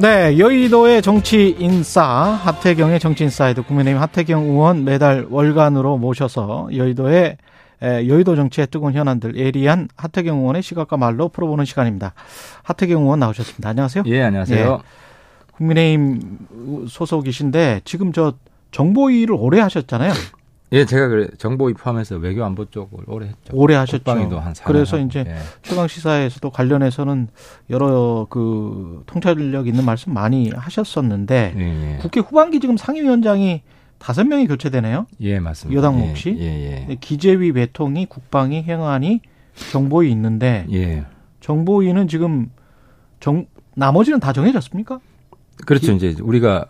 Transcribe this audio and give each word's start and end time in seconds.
네, 0.00 0.38
여의도의 0.38 1.02
정치 1.02 1.54
인싸 1.58 2.02
하태경의 2.02 3.00
정치 3.00 3.24
inside 3.24 3.64
국민의힘 3.64 4.00
하태경 4.00 4.44
의원 4.44 4.82
매달 4.82 5.26
월간으로 5.28 5.98
모셔서 5.98 6.70
여의도의 6.74 7.36
여의도 7.82 8.34
정치의 8.34 8.68
뜨거운 8.68 8.94
현안들 8.94 9.36
예리한 9.36 9.88
하태경 9.96 10.38
의원의 10.38 10.62
시각과 10.62 10.96
말로 10.96 11.28
풀어보는 11.28 11.66
시간입니다. 11.66 12.14
하태경 12.62 13.02
의원 13.02 13.18
나오셨습니다. 13.18 13.68
안녕하세요. 13.68 14.04
예, 14.06 14.22
안녕하세요. 14.22 14.80
예, 14.82 15.52
국민의힘 15.56 16.38
소속이신데 16.88 17.82
지금 17.84 18.14
저 18.14 18.32
정보위를 18.70 19.34
오래 19.38 19.60
하셨잖아요. 19.60 20.12
예, 20.72 20.84
제가 20.84 21.08
그래 21.08 21.28
정보위 21.36 21.74
포함해서 21.74 22.16
외교 22.16 22.44
안보 22.44 22.64
쪽을 22.64 23.04
오래 23.06 23.26
했죠. 23.26 23.52
오래 23.52 23.74
하셨죠. 23.74 24.04
그래서 24.64 24.98
이제 24.98 25.24
예. 25.26 25.36
최강 25.62 25.88
시사에서도 25.88 26.48
관련해서는 26.50 27.28
여러 27.70 28.26
그 28.30 29.02
통찰력 29.06 29.66
있는 29.66 29.84
말씀 29.84 30.14
많이 30.14 30.50
하셨었는데 30.50 31.54
예, 31.56 31.60
예. 31.60 31.98
국회 31.98 32.20
후반기 32.20 32.60
지금 32.60 32.76
상임위원장이 32.76 33.62
다섯 33.98 34.24
명이 34.24 34.46
교체되네요. 34.46 35.06
예, 35.20 35.40
맞습니다. 35.40 35.76
여당 35.76 35.98
몫이 35.98 36.36
예, 36.38 36.44
예, 36.44 36.86
예. 36.88 36.94
기재위, 37.00 37.50
외통위, 37.50 38.06
국방위, 38.06 38.62
행안위, 38.62 39.20
정보위 39.72 40.10
있는데 40.12 40.66
예. 40.72 41.04
정보위는 41.40 42.06
지금 42.06 42.50
정 43.18 43.46
나머지는 43.74 44.20
다 44.20 44.32
정해졌습니까? 44.32 45.00
그렇죠. 45.66 45.96
기, 45.96 45.96
이제 45.96 46.22
우리가 46.22 46.66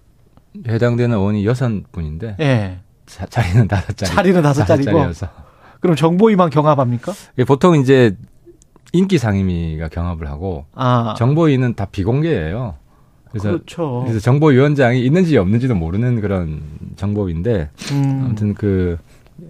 해당되는 0.67 1.17
의원이 1.17 1.45
여섯 1.45 1.71
분인데 1.93 2.37
예. 2.41 2.79
자, 3.11 3.27
자리는 3.27 3.67
다섯 3.67 3.97
자리. 3.97 4.11
자리는 4.11 4.43
다섯 4.43 4.65
자리고. 4.65 5.13
서 5.13 5.29
그럼 5.81 5.97
정보위만 5.97 6.51
경합합니까? 6.51 7.13
예, 7.39 7.45
보통 7.45 7.77
이제 7.77 8.17
인기 8.93 9.19
상임위가 9.19 9.89
경합을 9.89 10.29
하고 10.29 10.67
아. 10.75 11.15
정보위는 11.19 11.75
다 11.75 11.87
비공개예요. 11.91 12.75
그래서, 13.31 13.51
그렇죠. 13.51 14.03
그래서 14.05 14.21
정보위원장이 14.21 15.05
있는지 15.05 15.37
없는지도 15.39 15.75
모르는 15.75 16.21
그런 16.21 16.63
정보인데 16.97 17.71
음. 17.93 18.23
아무튼 18.25 18.55
그 18.55 18.99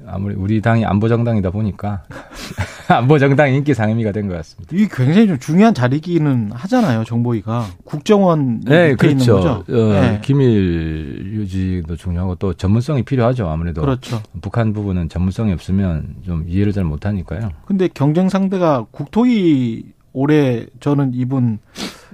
아무리 0.06 0.34
우리 0.34 0.60
당이 0.60 0.84
안보 0.84 1.08
정당이다 1.08 1.50
보니까 1.50 2.02
안보 2.88 3.18
정당 3.18 3.52
인기 3.52 3.74
상임위가 3.74 4.12
된 4.12 4.28
것 4.28 4.34
같습니다. 4.36 4.76
이 4.76 4.88
굉장히 4.88 5.26
좀 5.28 5.38
중요한 5.38 5.72
자리기는 5.74 6.50
하잖아요. 6.52 7.04
정보위가 7.04 7.66
국정원 7.84 8.60
네, 8.64 8.94
그렇죠. 8.94 9.10
있는 9.10 9.26
거죠. 9.26 9.50
어, 9.68 9.92
네. 9.92 10.18
기밀 10.22 11.22
유지도 11.32 11.96
중요하고 11.96 12.34
또 12.36 12.54
전문성이 12.54 13.02
필요하죠. 13.02 13.48
아무래도 13.48 13.80
그렇죠. 13.82 14.20
북한 14.40 14.72
부분은 14.72 15.08
전문성이 15.08 15.52
없으면 15.52 16.16
좀 16.24 16.44
이해를 16.48 16.72
잘 16.72 16.84
못하니까요. 16.84 17.50
근데 17.66 17.88
경쟁 17.92 18.28
상대가 18.28 18.84
국토위 18.90 19.84
올해 20.12 20.66
저는 20.80 21.12
이분 21.14 21.58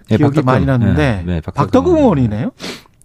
네, 0.09 0.17
기억이 0.19 0.37
박덕금. 0.37 0.45
많이 0.45 0.67
났는데 0.67 1.23
네, 1.25 1.35
네, 1.35 1.41
박덕금 1.41 1.97
의원이네요. 1.97 2.51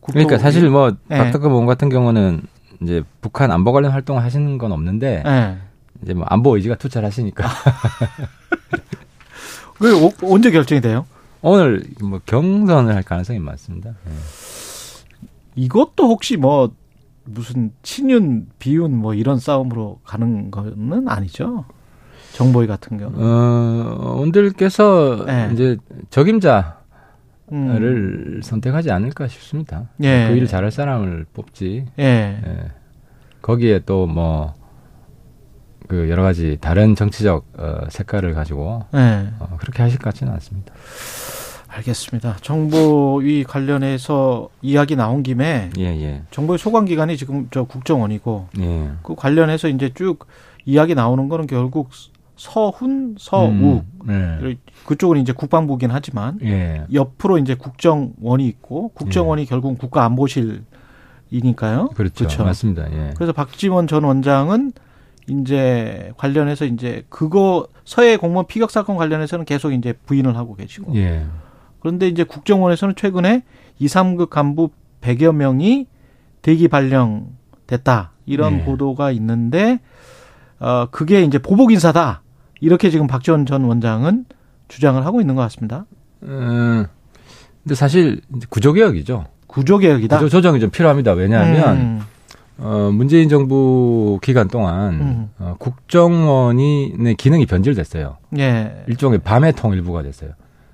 그러니까 0.01 0.37
사실 0.37 0.69
뭐 0.69 0.91
네. 1.07 1.17
박덕금 1.17 1.51
의원 1.51 1.65
같은 1.65 1.89
경우는 1.89 2.41
이제 2.81 3.03
북한 3.21 3.51
안보 3.51 3.71
관련 3.71 3.91
활동을 3.91 4.23
하시는 4.23 4.57
건 4.57 4.71
없는데 4.71 5.23
네. 5.23 5.57
이제 6.01 6.13
뭐 6.13 6.25
안보 6.27 6.55
의지가 6.55 6.75
투철하시니까. 6.75 7.47
왜 9.79 9.91
언제 10.23 10.51
결정이 10.51 10.81
돼요? 10.81 11.05
오늘 11.41 11.83
뭐 12.01 12.19
경선을 12.25 12.93
할 12.93 13.03
가능성이 13.03 13.39
많습니다. 13.39 13.91
네. 14.05 14.11
이것도 15.55 16.07
혹시 16.07 16.37
뭐 16.37 16.71
무슨 17.23 17.71
친윤 17.83 18.47
비윤 18.59 18.95
뭐 18.95 19.13
이런 19.13 19.39
싸움으로 19.39 19.99
가는 20.03 20.51
거는 20.51 21.07
아니죠? 21.07 21.65
정보위 22.33 22.67
같은 22.67 22.97
경우. 22.97 23.11
어, 23.15 24.15
원들께서 24.17 25.23
네. 25.25 25.49
이제 25.53 25.77
적임자 26.09 26.80
음. 27.51 28.41
선택하지 28.43 28.91
않을까 28.91 29.27
싶습니다. 29.27 29.89
예. 30.01 30.27
그 30.29 30.35
일을 30.35 30.47
잘할 30.47 30.71
사람을 30.71 31.25
뽑지. 31.33 31.85
예. 31.99 32.03
예. 32.03 32.71
거기에 33.41 33.79
또 33.79 34.07
뭐 34.07 34.61
그 35.91 36.09
여러 36.09 36.23
가지 36.23 36.57
다른 36.61 36.95
정치적 36.95 37.45
어, 37.57 37.79
색깔을 37.89 38.33
가지고 38.33 38.85
예. 38.95 39.27
어, 39.39 39.57
그렇게 39.59 39.83
하실 39.83 39.99
것 39.99 40.05
같지는 40.05 40.31
않습니다. 40.31 40.73
알겠습니다. 41.67 42.37
정보위 42.39 43.43
관련해서 43.43 44.47
이야기 44.61 44.95
나온 44.95 45.21
김에 45.21 45.69
예, 45.77 45.83
예. 45.83 46.21
정보위 46.31 46.57
소관 46.59 46.85
기관이 46.85 47.17
지금 47.17 47.49
저 47.51 47.65
국정원이고 47.65 48.47
예. 48.61 48.89
그 49.03 49.15
관련해서 49.15 49.67
이제 49.67 49.91
쭉 49.93 50.25
이야기 50.63 50.95
나오는 50.95 51.27
거는 51.27 51.45
결국 51.45 51.89
서훈, 52.41 53.15
서욱 53.19 53.51
음, 53.51 53.83
네. 54.03 54.57
그쪽은 54.87 55.19
이제 55.19 55.31
국방부긴 55.31 55.91
하지만 55.91 56.39
예. 56.41 56.85
옆으로 56.91 57.37
이제 57.37 57.53
국정원이 57.53 58.47
있고 58.47 58.87
국정원이 58.95 59.43
예. 59.43 59.45
결국 59.45 59.77
국가안보실이니까요. 59.77 61.89
그렇죠. 61.93 62.15
그렇죠. 62.15 62.43
맞습니다. 62.43 62.91
예. 62.91 63.13
그래서 63.15 63.31
박지원 63.31 63.85
전 63.85 64.05
원장은 64.05 64.71
이제 65.29 66.13
관련해서 66.17 66.65
이제 66.65 67.05
그거 67.09 67.67
서해 67.85 68.17
공무원 68.17 68.47
피격 68.47 68.71
사건 68.71 68.97
관련해서는 68.97 69.45
계속 69.45 69.71
이제 69.71 69.93
부인을 69.93 70.35
하고 70.35 70.55
계시고. 70.55 70.95
예. 70.95 71.23
그런데 71.79 72.07
이제 72.07 72.23
국정원에서는 72.23 72.95
최근에 72.95 73.43
2, 73.77 73.85
3급 73.85 74.31
간부 74.31 74.71
100여 75.01 75.35
명이 75.35 75.85
대기 76.41 76.67
발령됐다. 76.69 78.13
이런 78.25 78.61
예. 78.61 78.63
보도가 78.63 79.11
있는데 79.11 79.79
어 80.59 80.87
그게 80.89 81.21
이제 81.21 81.37
보복 81.37 81.71
인사다. 81.71 82.20
이렇게 82.61 82.89
지금 82.89 83.07
박지원 83.07 83.45
전 83.45 83.65
원장은 83.65 84.25
주장을 84.67 85.05
하고 85.05 85.19
있는 85.19 85.35
것 85.35 85.41
같습니다. 85.41 85.85
음, 86.23 86.85
근데 87.63 87.75
사실 87.75 88.21
구조개혁이죠. 88.49 89.25
구조개혁이다. 89.47 90.17
구조 90.17 90.29
조정이 90.29 90.59
좀 90.59 90.69
필요합니다. 90.69 91.11
왜냐하면 91.11 91.77
음. 91.77 92.01
어, 92.59 92.91
문재인 92.93 93.27
정부 93.27 94.19
기간 94.21 94.47
동안 94.47 94.93
음. 94.93 95.29
어, 95.39 95.55
국정원이 95.59 96.93
네, 96.97 97.13
기능이 97.15 97.45
변질됐어요. 97.47 98.17
예. 98.37 98.83
일종의 98.87 99.19
밤의 99.19 99.53
통일부가 99.53 100.03
됐어요. 100.03 100.31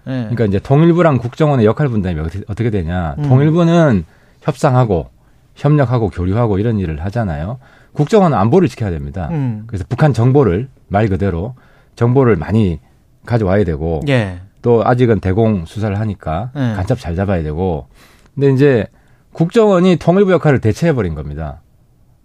예. 0.08 0.12
그러니까 0.12 0.46
이제 0.46 0.60
통일부랑 0.60 1.18
국정원의 1.18 1.66
역할 1.66 1.88
분담이 1.88 2.20
어떻게, 2.20 2.42
어떻게 2.48 2.70
되냐? 2.70 3.16
음. 3.18 3.30
통일부는 3.30 4.06
협상하고 4.42 5.10
협력하고 5.56 6.10
교류하고 6.10 6.60
이런 6.60 6.78
일을 6.78 7.04
하잖아요. 7.06 7.60
국정원은 7.94 8.38
안보를 8.38 8.68
지켜야 8.68 8.92
됩니다. 8.92 9.30
음. 9.32 9.64
그래서 9.66 9.86
북한 9.90 10.14
정보를 10.14 10.68
말 10.88 11.08
그대로 11.08 11.56
정보를 11.98 12.38
많이 12.38 12.80
가져와야 13.26 13.66
되고 13.66 14.00
예. 14.08 14.40
또 14.62 14.86
아직은 14.86 15.20
대공 15.20 15.66
수사를 15.66 16.00
하니까 16.00 16.52
예. 16.56 16.60
간첩 16.76 17.00
잘 17.00 17.16
잡아야 17.16 17.44
되고 17.44 17.88
근데 18.34 18.52
이제 18.52 18.88
국정원이 19.34 19.98
통일부 19.98 20.32
역할을 20.32 20.62
대체해 20.62 20.94
버린 20.94 21.14
겁니다. 21.16 21.62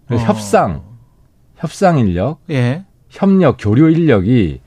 그래서 0.07 0.23
어. 0.23 0.27
협상 0.27 0.81
협상 1.57 1.97
인력, 1.97 2.39
예. 2.49 2.85
협력 3.09 3.57
교류 3.59 3.89
인력이 3.89 4.61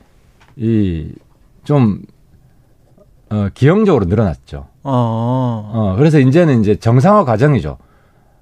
이좀 0.56 2.02
어, 3.30 3.48
기형적으로 3.54 4.06
늘어났죠. 4.06 4.66
어. 4.82 5.70
어, 5.72 5.94
그래서 5.96 6.18
이제는 6.18 6.60
이제 6.60 6.76
정상화 6.76 7.24
과정이죠. 7.24 7.78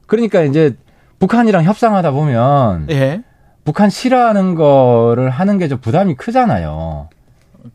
그러니까 0.06 0.42
이제 0.42 0.76
북한이랑 1.18 1.64
협상하다 1.64 2.10
보면 2.12 2.86
예. 2.90 3.22
북한 3.64 3.90
싫어하는 3.90 4.54
거를 4.54 5.30
하는 5.30 5.58
게 5.58 5.68
좀 5.68 5.78
부담이 5.78 6.14
크잖아요. 6.14 7.08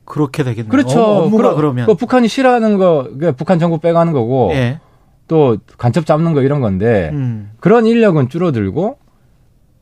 그렇게 0.06 0.44
되겠네요. 0.44 0.70
그렇죠. 0.70 1.02
어, 1.02 1.24
업무가 1.26 1.56
그러면 1.56 1.86
그 1.88 1.96
북한이 1.96 2.28
싫어하는 2.28 2.78
거, 2.78 3.04
그러니까 3.04 3.32
북한 3.32 3.58
정부 3.60 3.80
빼가는 3.80 4.14
거고, 4.14 4.52
예. 4.54 4.80
또 5.28 5.58
간첩 5.78 6.06
잡는 6.06 6.34
거 6.34 6.42
이런 6.42 6.62
건데 6.62 7.10
음. 7.14 7.52
그런 7.60 7.86
인력은 7.88 8.30
줄어들고, 8.30 8.98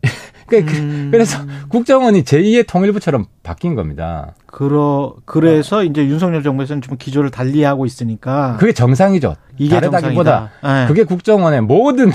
그러니까 0.48 0.72
그, 0.72 0.78
음. 0.80 1.10
그래서 1.12 1.40
국정원이 1.70 2.24
제2의 2.24 2.68
통일부처럼 2.68 3.26
바뀐 3.44 3.76
겁니다. 3.76 4.34
그러 4.46 5.16
그래서 5.26 5.80
어. 5.80 5.84
이제 5.84 6.06
윤석열 6.06 6.42
정부에서는 6.42 6.82
좀 6.82 6.96
기조를 6.98 7.30
달리하고 7.30 7.86
있으니까 7.86 8.56
그게 8.58 8.72
정상이죠. 8.72 9.36
이게 9.58 9.76
다르다기보다 9.76 10.52
예. 10.64 10.88
그게 10.88 11.04
국정원의 11.04 11.62
모든 11.62 12.12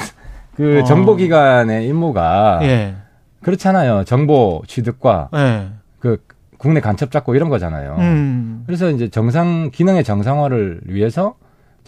그 0.57 0.81
어. 0.81 0.85
정보기관의 0.85 1.87
임무가. 1.87 2.61
예. 2.63 2.95
그렇잖아요. 3.43 4.05
정보 4.05 4.63
취득과 4.67 5.29
네. 5.33 5.71
그 5.99 6.23
국내 6.59 6.81
간첩 6.81 7.11
잡고 7.11 7.35
이런 7.35 7.49
거잖아요. 7.49 7.97
음. 7.99 8.63
그래서 8.67 8.91
이제 8.91 9.09
정상 9.09 9.71
기능의 9.73 10.05
정상화를 10.05 10.83
위해서 10.87 11.35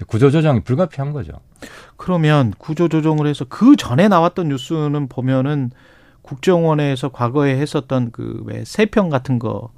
구조 0.06 0.30
조정이 0.30 0.60
불가피한 0.60 1.12
거죠. 1.12 1.32
그러면 1.96 2.52
구조 2.58 2.88
조정을 2.88 3.26
해서 3.28 3.44
그 3.48 3.76
전에 3.76 4.08
나왔던 4.08 4.48
뉴스는 4.48 5.08
보면은 5.08 5.70
국정원에서 6.22 7.10
과거에 7.10 7.56
했었던 7.58 8.10
그 8.10 8.42
왜 8.46 8.64
세평 8.64 9.08
같은 9.10 9.38
거 9.38 9.70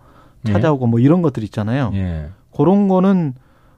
찾아오고 0.46 0.86
예. 0.86 0.90
뭐 0.90 1.00
이런 1.00 1.20
것들 1.22 1.42
있잖아요. 1.44 1.90
예. 1.94 2.28
그런 2.56 2.88
거는 2.88 3.34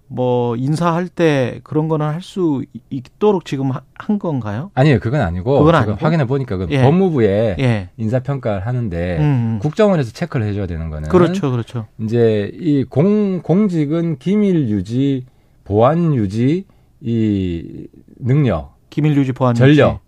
뭐 0.09 0.57
인사할 0.57 1.09
때 1.09 1.61
그런 1.63 1.89
거는 1.89 2.07
할 2.07 2.23
수 2.23 2.63
있도록 2.91 3.45
지금 3.45 3.71
한 3.95 4.19
건가요? 4.19 4.71
아니요, 4.75 4.99
그건 5.01 5.21
아니고 5.21 5.59
그건 5.61 5.75
아니고? 5.75 5.97
확인해 5.99 6.27
보니까 6.27 6.57
그 6.57 6.67
예. 6.71 6.83
법무부에 6.83 7.57
예. 7.59 7.89
인사 7.97 8.19
평가를 8.21 8.67
하는데 8.67 9.17
음, 9.19 9.23
음. 9.23 9.59
국정원에서 9.61 10.13
체크를 10.13 10.47
해줘야 10.47 10.67
되는 10.67 10.91
거는 10.91 11.09
그렇죠, 11.09 11.51
그렇죠. 11.51 11.87
이제 11.99 12.51
이 12.55 12.85
공 12.85 13.41
공직은 13.43 14.19
기밀 14.19 14.69
유지, 14.69 15.25
보안 15.65 16.15
유지, 16.15 16.65
이 17.01 17.87
능력, 18.19 18.75
기밀 18.91 19.17
유지, 19.17 19.33
보안 19.33 19.55
전력 19.55 19.89
유지. 19.91 19.99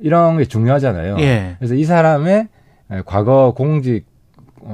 이런 0.00 0.38
게 0.38 0.44
중요하잖아요. 0.44 1.16
예. 1.20 1.56
그래서 1.58 1.74
이 1.74 1.84
사람의 1.84 2.48
과거 3.04 3.52
공직 3.56 4.06
어, 4.06 4.07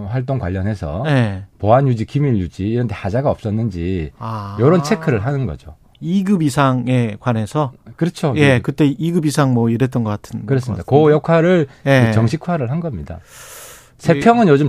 활동 0.09 0.39
관련해서 0.39 1.03
네. 1.05 1.45
보안 1.59 1.89
유지, 1.89 2.05
기밀 2.05 2.37
유지 2.37 2.69
이런 2.69 2.87
데 2.87 2.95
하자가 2.95 3.31
없었는지 3.31 4.13
아. 4.19 4.57
이런 4.59 4.83
체크를 4.83 5.25
하는 5.25 5.47
거죠. 5.47 5.77
2급 6.03 6.43
이상에 6.43 7.17
관해서 7.21 7.73
그렇죠. 7.97 8.35
예, 8.37 8.61
그때 8.61 8.93
2급 8.95 9.27
이상 9.27 9.55
뭐 9.55 9.71
이랬던 9.71 10.05
것 10.05 10.11
같은 10.11 10.47
그렇습니다. 10.47 10.85
그 10.87 11.11
역할을 11.11 11.67
예. 11.87 12.13
정식화를 12.13 12.71
한 12.71 12.81
겁니다. 12.81 13.21
세평은 13.99 14.49
요즘 14.49 14.69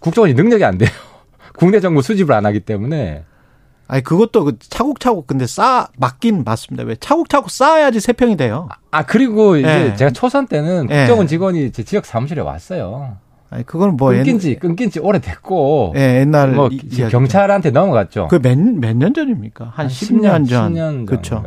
국정원이 0.00 0.34
능력이 0.34 0.64
안 0.64 0.76
돼요. 0.78 0.90
국내 1.56 1.80
정부 1.80 2.02
수집을 2.02 2.34
안 2.34 2.46
하기 2.46 2.60
때문에 2.60 3.24
아니 3.88 4.02
그것도 4.02 4.44
그 4.44 4.58
차곡차곡 4.58 5.26
근데 5.26 5.46
쌓 5.46 5.88
맞긴 5.96 6.44
맞습니다. 6.44 6.84
왜 6.84 6.94
차곡차곡 6.96 7.50
쌓아야지 7.50 8.00
세평이 8.00 8.36
돼요. 8.36 8.68
아 8.90 9.04
그리고 9.04 9.56
이제 9.56 9.90
예. 9.92 9.96
제가 9.96 10.10
초선 10.10 10.46
때는 10.46 10.88
예. 10.90 10.98
국정원 10.98 11.26
직원이 11.26 11.72
제 11.72 11.82
지역 11.82 12.04
사무실에 12.04 12.42
왔어요. 12.42 13.16
아니 13.50 13.64
그건 13.64 13.96
뭐 13.96 14.10
끊긴 14.12 14.38
지 14.38 14.56
끊긴 14.56 14.90
지 14.90 14.98
오래됐고 15.00 15.94
예, 15.96 16.20
옛날 16.20 16.52
뭐 16.52 16.68
이, 16.70 16.78
경찰한테 17.08 17.70
넘어갔죠. 17.70 18.28
그 18.28 18.36
몇 18.40 18.58
몇 18.58 18.94
년 18.96 19.14
전입니까? 19.14 19.64
한, 19.64 19.72
한 19.72 19.88
10년, 19.88 20.44
10년 20.44 20.48
전. 20.48 20.74
10년 20.74 21.06
그렇죠. 21.06 21.42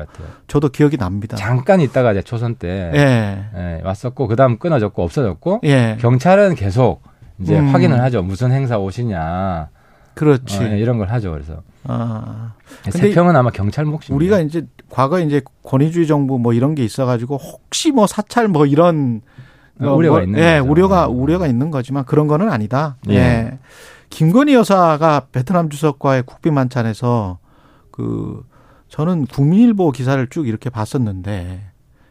저도 0.48 0.70
기억이 0.70 0.98
납니다. 0.98 1.38
잠깐 1.38 1.80
있다가 1.80 2.12
이제 2.14 2.22
초선 2.24 2.56
때 2.56 2.92
예. 2.96 3.46
예, 3.56 3.82
왔었고 3.84 4.28
그다음 4.28 4.58
끊어졌고 4.58 5.04
없어졌고 5.04 5.62
예. 5.64 5.98
경찰은 6.02 6.56
계속 6.56 7.04
이제 7.40 7.60
음. 7.60 7.68
확인을 7.68 8.02
하죠. 8.02 8.24
무슨 8.24 8.52
행사 8.52 8.78
오시냐. 8.80 9.70
그렇지. 10.16 10.58
어, 10.60 10.64
예, 10.72 10.80
이런 10.80 10.98
걸 10.98 11.08
하죠. 11.10 11.32
그래서 11.32 11.62
아. 11.84 12.54
세평은 12.90 13.36
아마 13.36 13.50
경찰 13.52 13.86
몫입니다. 13.86 14.14
우리가 14.16 14.40
이제 14.42 14.66
과거에 14.90 15.24
이제 15.24 15.42
권위주의 15.64 16.06
정부 16.08 16.38
뭐 16.40 16.54
이런 16.54 16.76
게 16.76 16.84
있어 16.84 17.06
가지고 17.06 17.38
혹시 17.38 17.92
뭐 17.92 18.08
사찰 18.08 18.48
뭐 18.48 18.66
이런 18.66 19.22
어, 19.88 19.96
우려가 19.96 20.18
뭐, 20.18 20.24
있는 20.24 20.40
예, 20.40 20.60
거죠. 20.60 20.72
우려가 20.72 21.08
우려가 21.08 21.48
있는 21.48 21.72
거지만 21.72 22.06
그런 22.06 22.28
거는 22.28 22.50
아니다. 22.52 22.98
예. 23.10 23.16
예. 23.16 23.60
김건희 24.10 24.54
여사가 24.54 25.28
베트남 25.32 25.70
주석과의 25.70 26.24
국빈 26.24 26.54
만찬에서 26.54 27.40
그 27.92 28.44
저는 28.90 29.26
국민일보 29.28 29.92
기사를 29.92 30.26
쭉 30.28 30.48
이렇게 30.48 30.70
봤었는데 30.70 31.62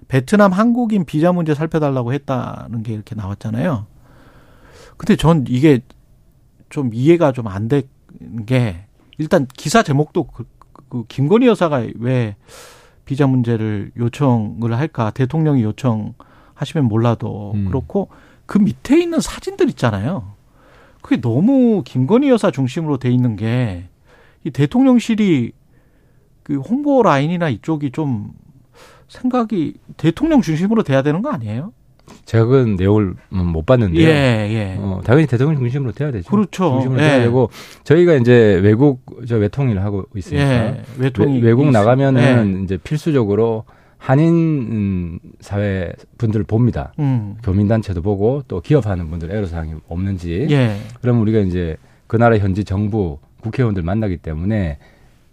베트남 0.09 0.53
한국인 0.53 1.05
비자 1.05 1.33
문제 1.33 1.55
살펴달라고 1.55 2.13
했다는 2.13 2.83
게 2.83 2.93
이렇게 2.95 3.15
나왔잖아요. 3.15 3.87
근데 4.97 5.17
전 5.17 5.45
이게 5.49 5.81
좀 6.71 6.91
이해가 6.93 7.33
좀 7.33 7.47
안 7.49 7.69
된 7.69 7.83
게 8.47 8.87
일단 9.19 9.47
기사 9.55 9.83
제목도 9.85 10.25
그, 10.25 10.45
그 10.89 11.05
김건희 11.07 11.47
여사가 11.47 11.87
왜 12.01 12.35
비자 13.05 13.27
문제를 13.27 13.93
요청을 13.97 14.77
할까 14.77 15.11
대통령이 15.11 15.63
요청 15.63 16.15
하시면 16.61 16.87
몰라도 16.87 17.53
음. 17.55 17.67
그렇고 17.67 18.09
그 18.47 18.59
밑에 18.59 19.01
있는 19.01 19.21
사진들 19.21 19.69
있잖아요. 19.71 20.33
그게 21.03 21.21
너무 21.21 21.83
김건희 21.85 22.29
여사 22.29 22.51
중심으로 22.51 22.99
돼 22.99 23.11
있는 23.11 23.37
게 23.37 23.91
이 24.45 24.51
대통령실이 24.51 25.53
그 26.43 26.57
홍보 26.57 27.03
라인이나 27.03 27.49
이쪽이 27.49 27.91
좀 27.93 28.31
생각이 29.09 29.75
대통령 29.97 30.41
중심으로 30.41 30.83
돼야 30.83 31.03
되는 31.03 31.21
거 31.21 31.31
아니에요? 31.31 31.73
제가 32.25 32.45
그 32.47 32.75
내용을 32.79 33.15
못 33.29 33.67
봤는데요. 33.67 34.09
예, 34.09 34.49
예. 34.51 34.77
어, 34.81 35.01
당연히 35.05 35.27
대통령 35.29 35.61
중심으로 35.61 35.93
돼야 35.93 36.11
되죠. 36.11 36.29
그렇죠. 36.29 36.71
중심으로 36.73 37.01
예. 37.01 37.07
돼야 37.07 37.19
되고 37.21 37.51
저희가 37.85 38.15
이제 38.15 38.61
외국 38.63 39.03
저 39.29 39.37
외통일을 39.37 39.85
하고 39.85 40.07
있으니까 40.17 40.45
예, 40.45 40.83
외통이 40.99 41.41
외, 41.41 41.53
국 41.53 41.71
나가면은 41.71 42.59
예. 42.61 42.65
이제 42.65 42.77
필수적으로 42.79 43.65
한인 44.01 45.21
사회 45.41 45.93
분들을 46.17 46.47
봅니다. 46.47 46.93
음. 46.99 47.37
교민단체도 47.45 48.01
보고 48.01 48.43
또 48.49 48.63
기업하는 48.63 49.11
분들 49.11 49.31
애로사항이 49.31 49.75
없는지. 49.89 50.49
예. 50.51 50.77
그럼 51.03 51.21
우리가 51.21 51.41
이제 51.41 51.77
그 52.07 52.17
나라 52.17 52.39
현지 52.39 52.65
정부 52.65 53.19
국회의원들 53.43 53.83
만나기 53.83 54.17
때문에 54.17 54.79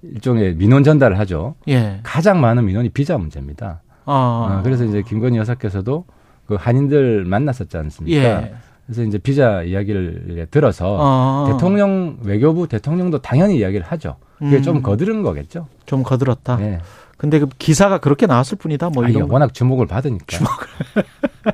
일종의 0.03 0.55
민원 0.55 0.83
전달을 0.83 1.17
하죠. 1.19 1.55
예. 1.69 2.01
가장 2.03 2.41
많은 2.41 2.65
민원이 2.65 2.89
비자 2.89 3.17
문제입니다. 3.17 3.81
아. 4.03 4.59
어, 4.59 4.61
그래서 4.63 4.83
이제 4.83 5.01
김건희 5.01 5.37
여사께서도 5.37 6.03
그 6.45 6.55
한인들 6.55 7.23
만났었지 7.23 7.77
않습니까? 7.77 8.21
예. 8.21 8.53
그래서 8.85 9.03
이제 9.03 9.17
비자 9.17 9.63
이야기를 9.63 10.47
들어서 10.51 10.97
아. 10.99 11.51
대통령 11.51 12.17
외교부 12.21 12.67
대통령도 12.67 13.21
당연히 13.21 13.57
이야기를 13.59 13.85
하죠. 13.85 14.17
그게 14.37 14.57
음. 14.57 14.61
좀 14.61 14.81
거드른 14.81 15.23
거겠죠. 15.23 15.67
좀 15.85 16.03
거들었다. 16.03 16.57
네. 16.57 16.79
근데 17.17 17.39
그 17.39 17.47
기사가 17.57 17.97
그렇게 17.97 18.27
나왔을 18.27 18.57
뿐이다. 18.57 18.89
뭐 18.89 19.05
이런 19.05 19.29
워낙 19.29 19.53
주목을 19.53 19.87
받으니까. 19.87 20.25
주목을. 20.27 20.67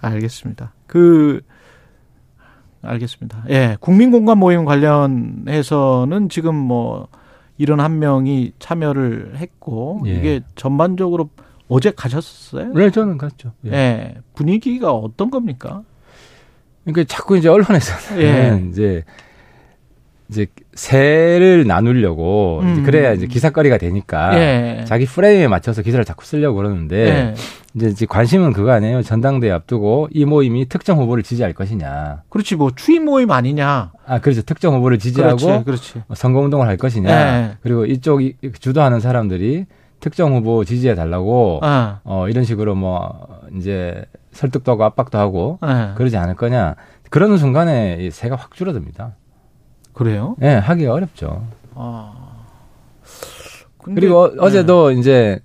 알겠습니다. 0.00 0.72
그 0.86 1.40
알겠습니다. 2.82 3.44
예, 3.48 3.76
국민 3.80 4.10
공감 4.10 4.38
모임 4.38 4.64
관련해서는 4.64 6.28
지금 6.28 6.54
뭐 6.54 7.08
이런 7.58 7.80
한 7.80 7.98
명이 7.98 8.52
참여를 8.58 9.36
했고 9.36 10.02
예. 10.06 10.14
이게 10.14 10.40
전반적으로 10.54 11.30
어제 11.68 11.90
가셨어요? 11.90 12.72
네, 12.74 12.90
저는 12.90 13.18
갔죠. 13.18 13.52
예. 13.66 13.72
예. 13.72 14.14
분위기가 14.34 14.92
어떤 14.92 15.30
겁니까? 15.30 15.82
그러니까 16.84 17.12
자꾸 17.12 17.36
이제 17.36 17.48
언론에서는 17.48 18.22
예. 18.22 18.68
이제 18.70 19.04
이제 20.28 20.46
세를 20.74 21.66
나누려고 21.66 22.60
음. 22.62 22.82
그래야 22.84 23.12
이제 23.12 23.26
기사거리가 23.26 23.78
되니까 23.78 24.38
예. 24.38 24.84
자기 24.86 25.06
프레임에 25.06 25.46
맞춰서 25.48 25.82
기사를 25.82 26.04
자꾸 26.04 26.24
쓰려고 26.24 26.56
그러는데 26.56 26.96
예. 26.96 27.34
이제, 27.74 27.88
이제 27.88 28.06
관심은 28.06 28.52
그거 28.52 28.72
아니에요. 28.72 29.02
전당대회 29.02 29.52
앞두고 29.52 30.08
이 30.10 30.24
모임이 30.24 30.68
특정 30.68 30.98
후보를 30.98 31.22
지지할 31.22 31.52
것이냐. 31.52 32.22
그렇지 32.28 32.56
뭐 32.56 32.70
추임 32.74 33.04
모임 33.04 33.30
아니냐. 33.30 33.92
아 34.06 34.18
그렇죠. 34.20 34.42
특정 34.42 34.74
후보를 34.74 34.98
지지하고 34.98 35.36
그렇지, 35.36 35.64
그렇지. 35.64 36.02
선거 36.14 36.40
운동을 36.40 36.66
할 36.66 36.76
것이냐. 36.76 37.10
예. 37.10 37.50
그리고 37.62 37.86
이쪽 37.86 38.20
주도하는 38.60 39.00
사람들이 39.00 39.66
특정 40.00 40.34
후보 40.34 40.64
지지해 40.64 40.94
달라고 40.94 41.60
어. 41.62 42.00
어 42.04 42.28
이런 42.28 42.44
식으로 42.44 42.74
뭐 42.74 43.40
이제 43.56 44.04
설득도 44.32 44.72
하고 44.72 44.84
압박도 44.84 45.18
하고 45.18 45.58
예. 45.64 45.94
그러지 45.96 46.16
않을 46.16 46.34
거냐. 46.34 46.74
그러는 47.10 47.38
순간에 47.38 47.98
이 48.00 48.10
세가 48.10 48.34
확 48.36 48.54
줄어듭니다. 48.54 49.14
그래요? 49.96 50.36
네, 50.38 50.54
하기가 50.56 50.92
어렵죠. 50.92 51.46
아. 51.74 52.12
근데, 53.82 54.00
그리고 54.00 54.24
어, 54.24 54.32
어제도 54.40 54.90
네. 54.90 54.96
이제 55.00 55.38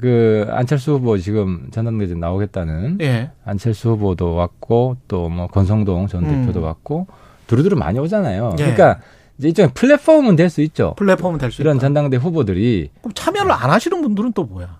그 0.00 0.46
안철수 0.50 0.92
후보 0.92 1.18
지금 1.18 1.68
전당대회 1.72 2.14
나오겠다는 2.14 2.98
예. 3.00 3.30
안철수 3.44 3.90
후보도 3.90 4.34
왔고 4.34 4.96
또 5.08 5.28
뭐 5.28 5.48
권성동 5.48 6.06
전 6.06 6.24
음. 6.24 6.42
대표도 6.46 6.62
왔고 6.64 7.08
두루두루 7.48 7.76
많이 7.76 7.98
오잖아요. 7.98 8.50
예. 8.52 8.56
그러니까 8.62 9.00
이제 9.38 9.48
일종의 9.48 9.72
플랫폼은 9.74 10.36
될 10.36 10.48
수 10.50 10.60
있죠. 10.62 10.94
플랫폼은 10.96 11.38
될수 11.40 11.60
이런 11.62 11.76
있다. 11.76 11.86
전당대 11.86 12.16
후보들이 12.18 12.90
그럼 13.00 13.12
참여를 13.14 13.50
안 13.50 13.70
하시는 13.70 14.00
분들은 14.00 14.32
또 14.34 14.44
뭐야? 14.44 14.78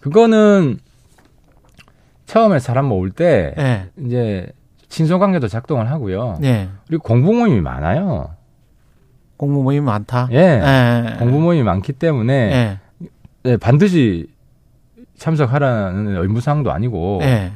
그거는 0.00 0.78
처음에 2.26 2.60
사람 2.60 2.84
모을 2.86 3.10
때 3.10 3.54
예. 3.58 3.88
이제 4.04 4.46
친소 4.88 5.18
관계도 5.18 5.48
작동을 5.48 5.90
하고요. 5.90 6.38
예. 6.44 6.68
그리고 6.86 7.02
공부 7.02 7.32
모임이 7.32 7.60
많아요. 7.60 8.30
공부 9.44 9.62
모임이 9.62 9.84
많다. 9.84 10.28
예. 10.32 10.36
예. 10.36 11.16
공부 11.18 11.38
모임이 11.38 11.62
많기 11.62 11.92
때문에 11.92 12.32
예. 12.32 13.08
예, 13.44 13.56
반드시 13.58 14.26
참석하라는 15.18 16.16
의무사항도 16.16 16.72
아니고 16.72 17.20
예. 17.22 17.52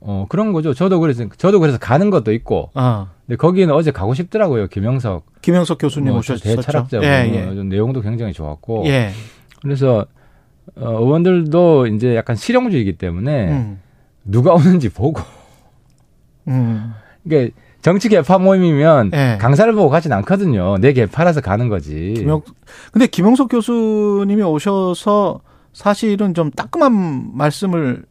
어 0.00 0.26
그런 0.28 0.52
거죠. 0.52 0.74
저도 0.74 0.98
그래서 0.98 1.24
저도 1.36 1.60
그래서 1.60 1.78
가는 1.78 2.10
것도 2.10 2.32
있고. 2.32 2.70
어. 2.74 3.08
근데 3.26 3.36
거기는 3.36 3.72
어제 3.72 3.92
가고 3.92 4.14
싶더라고요. 4.14 4.66
김영석 4.66 5.40
김영석 5.40 5.78
교수님 5.78 6.08
뭐 6.08 6.18
오셨죠. 6.18 6.42
대철학자 6.56 7.00
예, 7.02 7.30
예. 7.32 7.62
내용도 7.62 8.00
굉장히 8.00 8.32
좋았고. 8.32 8.86
예. 8.86 9.10
그래서 9.62 10.06
어, 10.76 10.90
의원들도 10.90 11.86
이제 11.88 12.16
약간 12.16 12.34
실용주의이기 12.34 12.94
때문에 12.94 13.48
음. 13.50 13.80
누가 14.24 14.52
오는지 14.54 14.88
보고. 14.88 15.22
음. 16.48 16.92
그러니까 17.22 17.54
정치 17.82 18.08
개파 18.08 18.38
모임이면 18.38 19.10
네. 19.10 19.38
강사를 19.38 19.72
보고 19.72 19.88
가진 19.88 20.12
않거든요. 20.12 20.78
내 20.78 20.92
개파라서 20.92 21.40
가는 21.40 21.68
거지. 21.68 22.14
김영, 22.16 22.42
근데 22.92 23.06
김영석 23.06 23.48
교수님이 23.48 24.42
오셔서 24.42 25.40
사실은 25.72 26.34
좀 26.34 26.50
따끔한 26.50 27.36
말씀을 27.36 28.04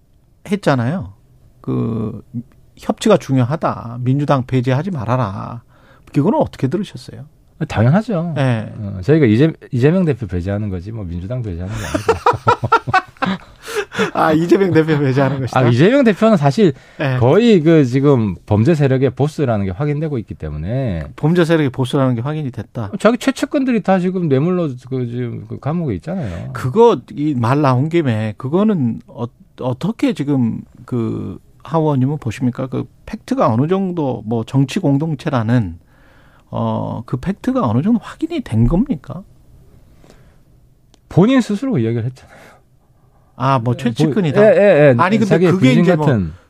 했잖아요. 0.49 1.13
그 1.61 2.23
협치가 2.77 3.17
중요하다. 3.17 3.99
민주당 4.01 4.45
배제하지 4.45 4.91
말아라. 4.91 5.63
그거는 6.13 6.39
어떻게 6.39 6.67
들으셨어요? 6.67 7.25
당연하죠. 7.67 8.33
네. 8.35 8.73
어, 8.77 8.99
저희가 9.03 9.25
이재, 9.25 9.51
이재명 9.71 10.05
대표 10.05 10.25
배제하는 10.27 10.69
거지 10.69 10.91
뭐 10.91 11.03
민주당 11.03 11.41
배제하는 11.41 11.73
게 11.75 11.81
아니고. 11.85 12.91
아 14.13 14.31
이재명 14.33 14.71
대표 14.71 14.97
배제하는 14.99 15.39
것이다. 15.41 15.59
아 15.59 15.67
이재명 15.67 16.03
대표는 16.03 16.37
사실 16.37 16.73
네. 16.97 17.17
거의 17.17 17.61
그 17.61 17.85
지금 17.85 18.35
범죄 18.45 18.75
세력의 18.75 19.11
보스라는 19.11 19.65
게 19.65 19.71
확인되고 19.71 20.17
있기 20.19 20.33
때문에 20.33 21.07
범죄 21.15 21.45
세력의 21.45 21.69
보스라는 21.69 22.15
게 22.15 22.21
확인이 22.21 22.51
됐다. 22.51 22.91
자기 22.99 23.17
최측근들이 23.17 23.81
다 23.83 23.99
지금 23.99 24.27
뇌물로 24.29 24.69
그 24.89 25.07
지금 25.07 25.45
그 25.47 25.59
감옥에 25.59 25.95
있잖아요. 25.95 26.51
그거 26.53 27.01
이 27.15 27.35
말 27.37 27.61
나온 27.61 27.89
김에 27.89 28.33
그거는 28.37 28.99
어, 29.07 29.25
어떻게 29.61 30.13
지금 30.13 30.61
그 30.85 31.39
하원님은 31.63 32.17
보십니까? 32.17 32.67
그 32.67 32.85
팩트가 33.05 33.51
어느 33.51 33.67
정도 33.67 34.23
뭐 34.25 34.43
정치 34.43 34.79
공동체라는 34.79 35.79
어, 36.51 37.03
그 37.05 37.17
팩트가 37.17 37.67
어느 37.67 37.81
정도 37.81 37.99
확인이 38.01 38.41
된 38.41 38.67
겁니까? 38.67 39.23
본인 41.09 41.41
스스로 41.41 41.77
이야기를 41.77 42.05
했잖아요. 42.05 42.37
아, 43.41 43.57
뭐 43.57 43.77
최측근이다. 43.77 44.41
예, 44.41 44.47
예, 44.47 44.89
예. 44.89 44.95
아니 44.97 45.17
근데 45.17 45.49
그게 45.49 45.71
이제 45.71 45.95
뭐 45.95 46.05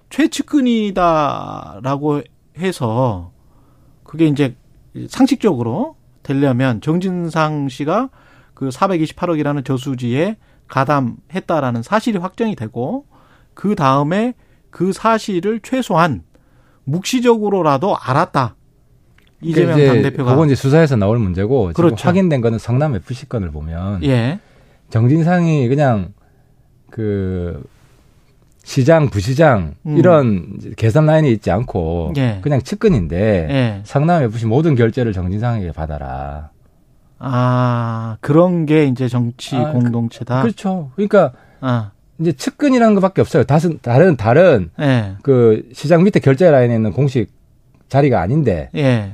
최측근이다라고 0.09 2.23
해서 2.57 3.31
그게 4.03 4.25
이제 4.25 4.55
상식적으로 5.07 5.97
되려면 6.23 6.81
정진상 6.81 7.69
씨가 7.69 8.09
그 8.55 8.69
428억이라는 8.69 9.63
저수지에 9.63 10.37
가담했다라는 10.67 11.83
사실이 11.83 12.17
확정이 12.17 12.55
되고 12.55 13.05
그 13.53 13.75
다음에 13.75 14.33
그 14.71 14.91
사실을 14.91 15.59
최소한 15.61 16.23
묵시적으로라도 16.85 17.95
알았다. 17.95 18.55
이재명 19.41 19.75
그러니까 19.75 19.93
당대표가. 19.93 20.31
그건 20.31 20.47
이제 20.47 20.55
수사에서 20.55 20.95
나올 20.95 21.19
문제고 21.19 21.71
그렇죠. 21.75 21.95
지금 21.95 22.09
확인된 22.09 22.41
거는 22.41 22.57
성남 22.57 22.95
FC 22.95 23.29
건을 23.29 23.51
보면 23.51 24.03
예. 24.03 24.39
정진상이 24.89 25.67
그냥 25.67 26.13
그 26.89 27.63
시장, 28.63 29.09
부시장 29.09 29.73
음. 29.85 29.97
이런 29.97 30.59
계산 30.75 31.05
라인이 31.05 31.31
있지 31.31 31.49
않고 31.49 32.13
예. 32.17 32.39
그냥 32.41 32.61
측근인데 32.61 33.47
예. 33.49 33.81
성남 33.83 34.23
FC 34.23 34.45
모든 34.45 34.75
결제를 34.75 35.13
정진상에게 35.13 35.71
받아라. 35.71 36.51
아 37.17 38.17
그런 38.21 38.65
게 38.65 38.85
이제 38.85 39.07
정치 39.07 39.55
아, 39.55 39.65
그, 39.65 39.73
공동체다. 39.73 40.41
그, 40.41 40.47
렇죠 40.47 40.91
그러니까 40.95 41.33
아. 41.61 41.91
이제 42.19 42.31
측근이라는 42.31 42.95
것밖에 42.95 43.21
없어요. 43.21 43.43
다른 43.43 43.79
다른 43.81 44.15
다른 44.15 44.69
예. 44.79 45.15
그 45.23 45.67
시장 45.73 46.03
밑에 46.03 46.19
결제 46.19 46.49
라인에 46.51 46.75
있는 46.75 46.91
공식 46.91 47.31
자리가 47.87 48.21
아닌데 48.21 48.69
예. 48.75 49.13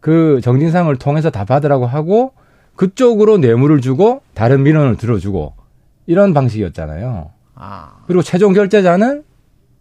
그 0.00 0.40
정진상을 0.42 0.94
통해서 0.96 1.30
다 1.30 1.44
받으라고 1.44 1.86
하고 1.86 2.32
그쪽으로 2.76 3.38
뇌물을 3.38 3.80
주고 3.80 4.22
다른 4.34 4.62
민원을 4.64 4.96
들어주고 4.96 5.54
이런 6.12 6.34
방식이었잖아요. 6.34 7.30
아. 7.54 7.92
그리고 8.06 8.22
최종 8.22 8.52
결제자는 8.52 9.24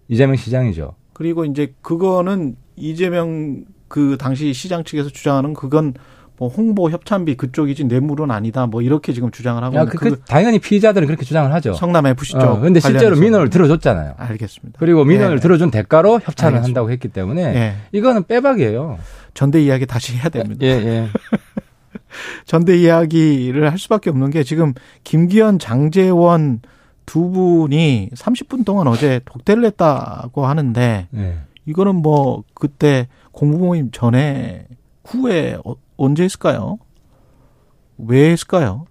이재명 0.07 0.37
시장이죠. 0.37 0.95
그리고 1.13 1.43
이제 1.43 1.73
그거는 1.81 2.55
이재명 2.77 3.65
그 3.89 4.17
당시 4.17 4.53
시장 4.53 4.85
측에서 4.85 5.09
주장하는 5.09 5.53
그건 5.53 5.93
뭐 6.37 6.47
홍보 6.47 6.89
협찬비 6.89 7.35
그쪽이지 7.35 7.83
뇌물은 7.83 8.31
아니다. 8.31 8.65
뭐 8.65 8.81
이렇게 8.81 9.13
지금 9.13 9.29
주장을 9.29 9.61
하고 9.61 9.75
야, 9.75 9.85
그, 9.85 9.97
그, 9.97 10.19
당연히 10.21 10.57
피의자들은 10.57 11.05
그렇게 11.05 11.25
주장을 11.25 11.53
하죠. 11.53 11.73
성남 11.73 12.07
FC 12.07 12.31
쪽. 12.31 12.41
어, 12.41 12.59
근데 12.59 12.79
실제로 12.79 13.15
민원을 13.17 13.49
들어줬잖아요. 13.49 14.15
알겠습니다. 14.17 14.79
그리고 14.79 15.03
민원을 15.03 15.35
네. 15.35 15.41
들어준 15.41 15.69
대가로 15.69 16.21
협찬을 16.23 16.55
알겠습니다. 16.55 16.63
한다고 16.63 16.89
했기 16.89 17.09
때문에 17.09 17.51
네. 17.51 17.75
이거는 17.91 18.23
빼박이에요. 18.23 18.97
전대 19.33 19.61
이야기 19.61 19.85
다시 19.85 20.15
해야 20.15 20.29
됩니다. 20.29 20.65
예, 20.65 20.69
예. 20.69 21.07
전대 22.45 22.77
이야기를 22.77 23.71
할 23.71 23.77
수밖에 23.77 24.09
없는 24.09 24.29
게 24.29 24.43
지금 24.43 24.73
김기현, 25.03 25.59
장재원 25.59 26.61
두 27.05 27.29
분이 27.29 28.09
30분 28.13 28.65
동안 28.65 28.87
어제 28.87 29.19
독대를 29.25 29.65
했다고 29.65 30.45
하는데 30.45 31.07
예. 31.15 31.37
이거는 31.65 31.95
뭐 31.95 32.43
그때 32.53 33.07
공부 33.31 33.57
모임 33.57 33.91
전에 33.91 34.67
후에 35.05 35.57
어, 35.65 35.75
언제 35.97 36.23
했을까요? 36.23 36.77
왜 37.97 38.31
했을까요? 38.31 38.85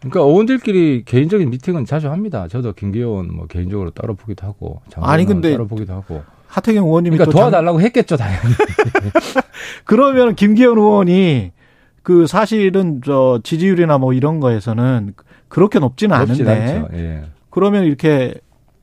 그러니까 0.00 0.22
어원들끼리 0.22 1.04
개인적인 1.04 1.50
미팅은 1.50 1.84
자주 1.84 2.10
합니다. 2.10 2.46
저도 2.48 2.72
김기현 2.72 3.34
뭐 3.34 3.46
개인적으로 3.46 3.90
따로 3.90 4.14
보기도 4.14 4.46
하고 4.46 4.80
아니 4.96 5.24
근데 5.24 5.52
따로 5.52 5.66
보기도 5.66 5.94
하고 5.94 6.22
하태경 6.46 6.84
의원님이 6.86 7.16
그러니까 7.16 7.36
도와달라고 7.36 7.78
장... 7.78 7.86
했겠죠 7.86 8.16
당연히. 8.16 8.54
그러면 9.84 10.34
김기현 10.34 10.78
의원이 10.78 11.52
그 12.06 12.28
사실은 12.28 13.00
저 13.04 13.40
지지율이나 13.42 13.98
뭐 13.98 14.12
이런 14.12 14.38
거에서는 14.38 15.14
그렇게 15.48 15.80
높지는 15.80 16.14
않은데 16.16 16.84
예. 16.92 17.22
그러면 17.50 17.82
이렇게 17.82 18.32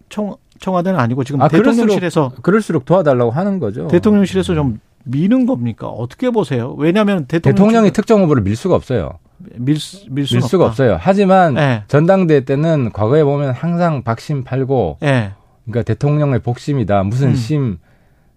청 0.09 0.35
청와대는 0.59 0.99
아니고 0.99 1.23
지금 1.23 1.41
아, 1.41 1.47
대통령실에서 1.47 2.19
그럴수록, 2.27 2.43
그럴수록 2.43 2.85
도와달라고 2.85 3.31
하는 3.31 3.59
거죠. 3.59 3.87
대통령실에서 3.87 4.55
좀 4.55 4.81
미는 5.05 5.45
겁니까? 5.45 5.87
어떻게 5.87 6.31
보세요? 6.31 6.75
왜냐하면 6.77 7.23
대통령 7.25 7.55
대통령이 7.55 7.91
특정 7.91 8.23
후보를 8.23 8.43
밀 8.43 8.57
수가 8.57 8.75
없어요. 8.75 9.19
밀, 9.37 9.77
밀, 10.09 10.25
밀 10.29 10.41
수가 10.41 10.65
없어요. 10.65 10.97
하지만 10.99 11.53
네. 11.53 11.83
전당대회 11.87 12.41
때는 12.41 12.91
과거에 12.91 13.23
보면 13.23 13.53
항상 13.53 14.03
박심 14.03 14.43
팔고 14.43 14.97
네. 14.99 15.31
그러니까 15.63 15.83
대통령의 15.83 16.39
복심이다. 16.39 17.03
무슨 17.03 17.29
음. 17.29 17.35
심 17.35 17.77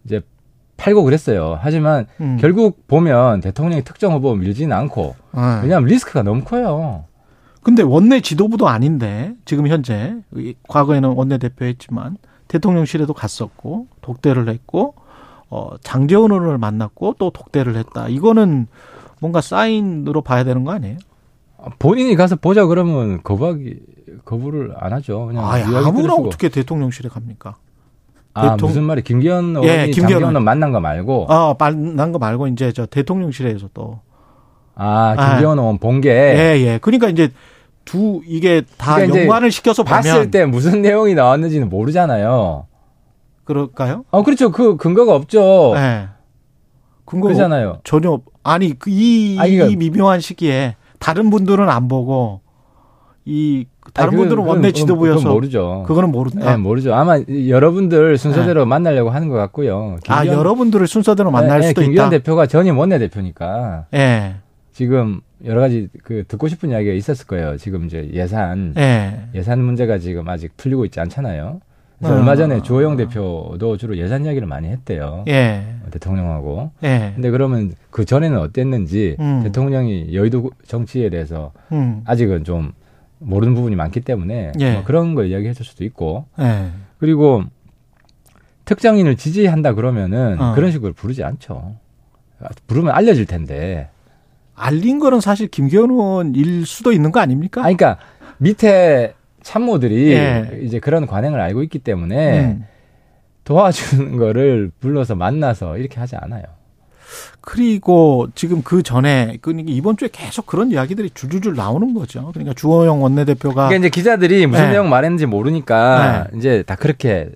이제 0.05 0.21
팔고 0.77 1.03
그랬어요. 1.05 1.59
하지만 1.61 2.07
음. 2.21 2.39
결국 2.41 2.87
보면 2.87 3.41
대통령이 3.41 3.83
특정 3.83 4.13
후보 4.13 4.35
밀지는 4.35 4.77
않고 4.77 5.15
네. 5.35 5.61
왜냐하면 5.63 5.89
리스크가 5.89 6.23
너무 6.23 6.45
커요. 6.45 7.05
근데 7.63 7.83
원내 7.83 8.21
지도부도 8.21 8.69
아닌데 8.69 9.35
지금 9.45 9.67
현재 9.67 10.17
과거에는 10.69 11.11
원내 11.11 11.39
대표했지만 11.39 12.17
대통령실에도 12.49 13.13
갔었고 13.13 13.89
독대를 14.03 14.49
했고 14.49 14.95
어 15.49 15.71
장재원 15.81 16.31
의원을 16.31 16.59
만났고 16.59 17.17
또 17.19 17.31
독대를 17.31 17.77
했다. 17.77 18.09
이거는 18.09 18.69
뭔가 19.21 19.41
사인으로 19.41 20.23
봐야 20.23 20.45
되는 20.45 20.63
거 20.65 20.73
아니에요? 20.73 20.99
본인이 21.79 22.15
가서 22.15 22.37
보자 22.37 22.67
그러면 22.67 23.23
거부하기 23.23 23.81
거부를 24.25 24.75
안 24.77 24.93
하죠. 24.93 25.27
그냥 25.27 25.45
아, 25.45 25.55
아무나 25.85 26.15
어떻게 26.15 26.49
대통령실에 26.49 27.09
갑니까? 27.09 27.57
아 28.37 28.51
대통... 28.51 28.69
무슨 28.69 28.83
말이 28.85 29.03
김기현 29.03 29.57
의원이 29.57 29.69
예, 29.69 29.91
김기현 29.91 30.23
의원 30.23 30.45
만난 30.45 30.73
거 30.73 30.81
말고. 30.81 31.27
아 31.29 31.55
만난 31.59 32.13
거 32.13 32.19
말고 32.19 32.49
이제 32.49 32.73
저 32.73 32.87
대통령실에서 32.87 33.71
또. 33.73 34.01
아 34.75 35.15
김기현 35.17 35.59
아, 35.59 35.63
의원 35.63 35.79
본 35.79 36.01
게. 36.01 36.11
예 36.11 36.61
예. 36.61 36.79
그러니까 36.79 37.09
이제 37.09 37.31
두 37.85 38.21
이게 38.27 38.63
다 38.77 38.97
그러니까 38.97 39.21
연관을 39.21 39.51
시켜서 39.51 39.85
봤을 39.85 40.31
때 40.31 40.45
무슨 40.45 40.83
내용이 40.83 41.15
나왔는지는 41.15 41.69
모르잖아요. 41.69 42.67
그럴까요? 43.45 44.05
어 44.11 44.23
그렇죠. 44.23 44.51
그 44.51 44.77
근거가 44.77 45.15
없죠. 45.15 45.73
네. 45.75 46.09
근거 47.07 47.33
잖아요 47.33 47.79
전혀 47.85 48.21
아니 48.43 48.77
그이 48.79 49.37
이 49.37 49.77
미묘한 49.77 50.21
시기에 50.21 50.77
다른 50.99 51.31
분들은 51.31 51.69
안 51.69 51.89
보고 51.89 52.41
이 53.25 53.67
다른 53.93 54.11
아니, 54.11 54.17
분들은 54.19 54.43
원내 54.45 54.73
지도부여서 54.73 55.19
그건 55.19 55.33
모르죠. 55.33 55.85
그거는 55.87 56.11
모른다. 56.11 56.51
네, 56.51 56.57
모르죠. 56.57 56.95
아마 56.95 57.19
여러분들 57.49 58.19
순서대로 58.19 58.65
네. 58.65 58.69
만나려고 58.69 59.11
하는 59.11 59.29
것 59.29 59.37
같고요. 59.37 59.97
아, 60.09 60.21
김기현, 60.21 60.37
아 60.37 60.39
여러분들을 60.39 60.87
순서대로 60.87 61.31
만날 61.31 61.61
네, 61.61 61.69
수도 61.69 61.81
김기현 61.83 61.93
있다. 61.93 62.11
김기현 62.11 62.23
대표가 62.23 62.47
전임 62.47 62.79
원내 62.79 62.99
대표니까. 62.99 63.87
네. 63.91 64.37
지금 64.73 65.21
여러 65.45 65.61
가지 65.61 65.89
그 66.03 66.25
듣고 66.27 66.49
싶은 66.49 66.71
이야기가 66.71 66.93
있었을 66.93 67.27
거예요. 67.27 67.57
지금 67.57 67.87
이제 67.87 68.11
예산 68.13 68.75
네. 68.75 69.29
예산 69.35 69.63
문제가 69.63 69.99
지금 69.99 70.29
아직 70.29 70.57
풀리고 70.57 70.85
있지 70.85 71.01
않잖아요. 71.01 71.61
그래서 71.99 72.15
어. 72.15 72.19
얼마 72.19 72.37
전에 72.37 72.61
주호영 72.61 72.97
대표도 72.97 73.77
주로 73.79 73.97
예산 73.97 74.25
이야기를 74.25 74.47
많이 74.47 74.69
했대요. 74.69 75.25
예. 75.29 75.63
대통령하고. 75.91 76.71
예. 76.85 77.13
근데 77.15 77.31
그러면 77.31 77.73
그 77.91 78.05
전에는 78.05 78.39
어땠는지 78.39 79.17
음. 79.19 79.43
대통령이 79.45 80.15
여의도 80.15 80.51
정치에 80.67 81.09
대해서 81.09 81.53
음. 81.73 82.03
아직은 82.05 82.45
좀 82.45 82.73
모르는 83.19 83.55
부분이 83.55 83.77
많기 83.77 84.01
때문에 84.01 84.53
예. 84.61 84.73
뭐 84.75 84.85
그런 84.85 85.15
걸 85.15 85.27
이야기해 85.27 85.53
줄 85.53 85.65
수도 85.65 85.85
있고. 85.85 86.27
예. 86.39 86.71
그리고 86.99 87.45
특정인을 88.65 89.17
지지한다 89.17 89.75
그러면은 89.75 90.41
어. 90.41 90.55
그런 90.55 90.71
식으로 90.71 90.93
부르지 90.93 91.23
않죠. 91.25 91.77
부르면 92.67 92.95
알려질 92.95 93.27
텐데. 93.27 93.89
알린 94.55 94.99
거는 94.99 95.21
사실 95.21 95.49
김기현 95.49 95.91
의원일 95.91 96.67
수도 96.67 96.93
있는 96.93 97.13
거 97.13 97.21
아닙니까? 97.21 97.61
아, 97.61 97.65
그러니까 97.65 97.99
밑에 98.39 99.15
참모들이 99.43 100.13
예. 100.13 100.61
이제 100.63 100.81
그런 100.81 101.07
관행을 101.07 101.41
알고 101.41 101.63
있기 101.63 101.79
때문에 101.79 102.41
음. 102.41 102.65
도와주는 103.45 104.17
거를 104.17 104.73
불러서 104.81 105.15
만나서 105.15 105.79
이렇게 105.79 106.01
하지 106.01 106.17
않아요. 106.17 106.43
그리고 107.41 108.29
지금 108.35 108.63
그 108.63 108.83
전에 108.83 109.39
그러니까 109.41 109.71
이번 109.73 109.97
주에 109.97 110.09
계속 110.11 110.47
그런 110.47 110.71
이야기들이 110.71 111.11
줄줄줄 111.15 111.55
나오는 111.55 111.95
거죠. 111.95 112.31
그러니까 112.33 112.55
주호영 112.55 113.03
원내대표가 113.03 113.69
그러니까 113.69 113.77
이제 113.77 113.89
기자들이 113.89 114.47
무슨 114.47 114.65
네. 114.65 114.71
내용 114.73 114.89
말했는지 114.89 115.27
모르니까 115.27 116.29
네. 116.31 116.39
이제 116.39 116.63
다 116.65 116.75
그렇게 116.75 117.31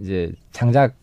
이제 0.00 0.32
창작 0.52 0.94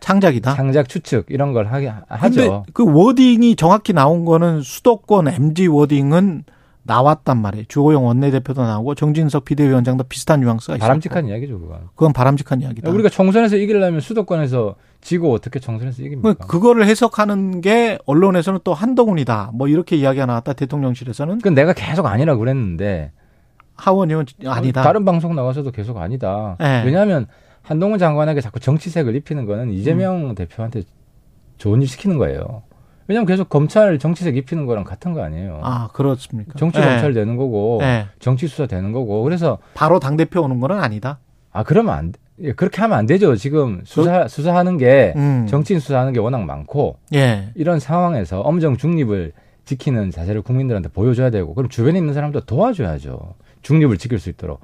창작이다. 0.00 0.54
창작 0.54 0.88
추측 0.88 1.26
이런 1.28 1.52
걸 1.52 1.66
하게 1.66 1.92
하죠. 2.08 2.64
그 2.72 2.84
워딩이 2.86 3.56
정확히 3.56 3.92
나온 3.92 4.24
거는 4.24 4.62
수도권 4.62 5.28
MG 5.28 5.66
워딩은 5.66 6.44
나왔단 6.86 7.36
말이에요. 7.38 7.64
주호영 7.68 8.06
원내대표도 8.06 8.62
나오고 8.62 8.94
정진석 8.94 9.44
비대위원장도 9.44 10.04
비슷한 10.04 10.40
뉘앙스가 10.40 10.76
있어요. 10.76 10.86
바람직한 10.86 11.26
이야기죠, 11.26 11.60
그건. 11.60 11.88
그건 11.94 12.12
바람직한 12.12 12.60
이야기다. 12.60 12.90
우리가 12.90 13.08
총선에서 13.08 13.56
이기려면 13.56 14.00
수도권에서 14.00 14.76
지고 15.00 15.32
어떻게 15.32 15.58
총선에서 15.58 16.02
이깁니까? 16.02 16.34
그거를 16.46 16.86
해석하는 16.86 17.60
게 17.60 17.98
언론에서는 18.06 18.60
또 18.64 18.74
한동훈이다. 18.74 19.50
뭐 19.54 19.68
이렇게 19.68 19.96
이야기가 19.96 20.26
나왔다. 20.26 20.52
대통령실에서는. 20.54 21.40
그 21.40 21.48
내가 21.48 21.72
계속 21.72 22.06
아니라고 22.06 22.38
그랬는데 22.40 23.12
하원 23.74 24.10
의원 24.10 24.26
아니다. 24.46 24.82
다른 24.82 25.04
방송 25.04 25.34
나가서도 25.34 25.70
계속 25.70 25.98
아니다. 25.98 26.56
네. 26.58 26.82
왜냐하면 26.84 27.26
한동훈 27.62 27.98
장관에게 27.98 28.40
자꾸 28.40 28.60
정치색을 28.60 29.14
입히는 29.16 29.44
거는 29.44 29.72
이재명 29.72 30.30
음. 30.30 30.34
대표한테 30.34 30.82
좋은 31.58 31.82
일 31.82 31.88
시키는 31.88 32.16
거예요. 32.16 32.62
왜냐하면 33.08 33.26
계속 33.26 33.48
검찰 33.48 33.98
정치색 33.98 34.36
입히는 34.36 34.66
거랑 34.66 34.84
같은 34.84 35.12
거 35.12 35.22
아니에요. 35.22 35.60
아 35.62 35.88
그렇습니까? 35.92 36.54
정치 36.58 36.80
네. 36.80 36.86
검찰 36.86 37.14
되는 37.14 37.36
거고 37.36 37.78
네. 37.80 38.06
정치 38.18 38.48
수사 38.48 38.66
되는 38.66 38.92
거고 38.92 39.22
그래서 39.22 39.58
바로 39.74 40.00
당 40.00 40.16
대표 40.16 40.42
오는 40.42 40.60
거는 40.60 40.78
아니다. 40.78 41.18
아 41.52 41.62
그러면 41.62 41.94
안 41.94 42.12
예, 42.42 42.52
그렇게 42.52 42.80
하면 42.82 42.98
안 42.98 43.06
되죠. 43.06 43.34
지금 43.36 43.80
수사 43.84 44.24
그, 44.24 44.28
수사하는 44.28 44.76
게 44.76 45.14
음. 45.16 45.46
정치인 45.48 45.80
수사하는 45.80 46.12
게 46.12 46.20
워낙 46.20 46.44
많고 46.44 46.98
예. 47.14 47.50
이런 47.54 47.80
상황에서 47.80 48.40
엄정 48.40 48.76
중립을 48.76 49.32
지키는 49.64 50.10
자세를 50.10 50.42
국민들한테 50.42 50.88
보여줘야 50.88 51.30
되고 51.30 51.54
그럼 51.54 51.68
주변에 51.68 51.98
있는 51.98 52.14
사람도 52.14 52.40
도와줘야죠. 52.40 53.34
중립을 53.62 53.98
지킬 53.98 54.18
수 54.18 54.28
있도록 54.28 54.60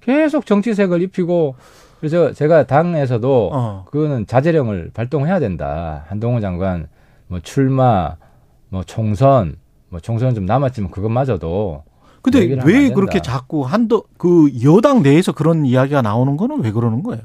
계속 0.00 0.46
정치색을 0.46 1.02
입히고 1.02 1.56
그래서 1.98 2.32
제가 2.32 2.66
당에서도 2.66 3.50
어. 3.52 3.84
그거는 3.90 4.26
자제령을 4.26 4.90
발동해야 4.92 5.40
된다. 5.40 6.04
한동훈 6.08 6.40
장관 6.40 6.88
뭐 7.28 7.40
출마, 7.40 8.16
뭐 8.68 8.82
총선, 8.84 9.56
뭐 9.88 10.00
총선은 10.00 10.34
좀 10.34 10.46
남았지만 10.46 10.90
그것마저도 10.90 11.84
근데 12.22 12.58
왜 12.64 12.90
그렇게 12.90 13.20
자꾸 13.20 13.62
한도 13.62 14.04
그 14.18 14.50
여당 14.64 15.02
내에서 15.02 15.32
그런 15.32 15.64
이야기가 15.64 16.02
나오는 16.02 16.36
거는 16.36 16.60
왜 16.60 16.72
그러는 16.72 17.02
거예요? 17.02 17.22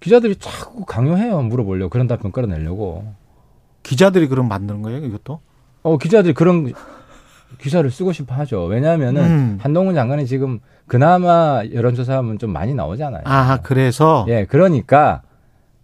기자들이 0.00 0.36
자꾸 0.36 0.84
강요해요. 0.84 1.42
물어보려고 1.42 1.90
그런 1.90 2.08
답변 2.08 2.32
끌어내려고. 2.32 3.04
기자들이 3.82 4.26
그럼 4.28 4.48
만드는 4.48 4.82
거예요, 4.82 5.04
이것도? 5.04 5.40
어, 5.82 5.98
기자들이 5.98 6.34
그런 6.34 6.72
기사를 7.60 7.88
쓰고 7.88 8.12
싶어 8.12 8.34
하죠. 8.36 8.64
왜냐하면은 8.64 9.22
음. 9.22 9.58
한동훈 9.60 9.94
장관이 9.94 10.26
지금 10.26 10.60
그나마 10.86 11.62
여론조사하면 11.72 12.38
좀 12.38 12.52
많이 12.52 12.74
나오잖아요. 12.74 13.22
아, 13.26 13.58
그래서? 13.62 14.24
예, 14.28 14.44
그러니까 14.44 15.22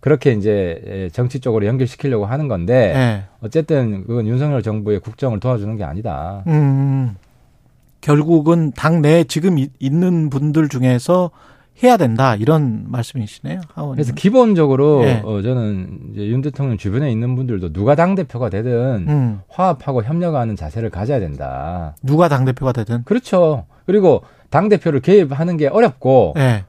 그렇게 0.01 0.33
이제 0.33 1.09
정치 1.13 1.41
쪽으로 1.41 1.67
연결시키려고 1.67 2.27
하는 2.27 2.49
건데 2.49 2.93
네. 2.95 3.25
어쨌든 3.41 4.07
그건 4.07 4.27
윤석열 4.27 4.63
정부의 4.63 5.01
국정을 5.01 5.41
도와주는 5.41 5.77
게 5.77 5.85
아니다. 5.85 6.45
음, 6.47 7.17
결국은 8.01 8.73
당내에 8.73 9.25
지금 9.25 9.57
있는 9.79 10.31
분들 10.31 10.69
중에서 10.69 11.31
해야 11.83 11.97
된다 11.97 12.37
이런 12.37 12.85
말씀이시네요. 12.87 13.61
하원님. 13.75 13.97
그래서 13.97 14.15
기본적으로 14.15 15.03
네. 15.03 15.21
어, 15.25 15.43
저는 15.43 16.13
이제 16.13 16.27
윤 16.29 16.41
대통령 16.41 16.79
주변에 16.79 17.11
있는 17.11 17.37
분들도 17.37 17.73
누가 17.73 17.95
당 17.95 18.15
대표가 18.15 18.49
되든 18.49 19.07
음. 19.09 19.41
화합하고 19.49 20.03
협력하는 20.03 20.57
자세를 20.57 20.91
가져야 20.91 21.21
된다. 21.21 21.95
누가 22.03 22.29
당 22.29 22.45
대표가 22.45 22.73
되든 22.73 23.05
그렇죠. 23.05 23.67
그리고 23.85 24.23
당 24.49 24.69
대표를 24.69 25.01
개입하는 25.01 25.57
게 25.57 25.67
어렵고 25.67 26.33
네. 26.37 26.65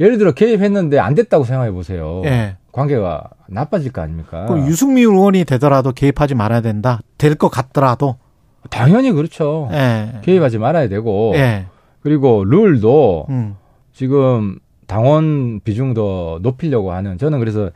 예를 0.00 0.18
들어 0.18 0.32
개입했는데 0.32 0.98
안 0.98 1.14
됐다고 1.14 1.44
생각해 1.44 1.70
보세요. 1.72 2.20
네. 2.24 2.56
관계가 2.72 3.24
나빠질 3.48 3.92
거 3.92 4.00
아닙니까? 4.02 4.46
그럼 4.46 4.66
유승민 4.66 5.04
의원이 5.08 5.44
되더라도 5.44 5.92
개입하지 5.92 6.34
말아야 6.34 6.60
된다. 6.60 7.00
될 7.18 7.34
것 7.36 7.48
같더라도 7.48 8.16
당연히 8.70 9.10
그렇죠. 9.12 9.68
네. 9.70 10.20
개입하지 10.22 10.58
말아야 10.58 10.88
되고 10.88 11.32
그리고 12.02 12.44
룰도 12.44 13.26
음. 13.30 13.56
지금 13.92 14.58
당원 14.86 15.60
비중도 15.64 16.38
높이려고 16.42 16.92
하는 16.92 17.18
저는 17.18 17.38
그래서 17.40 17.70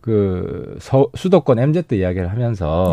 그 0.00 0.76
서, 0.80 1.08
수도권 1.14 1.58
MZ 1.58 1.84
이야기를 1.92 2.30
하면서 2.30 2.92